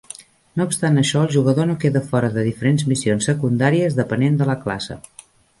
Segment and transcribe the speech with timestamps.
[0.59, 4.61] No obstant això, el jugador no queda fora de diferents missions secundàries depenent de la
[4.65, 5.03] classe.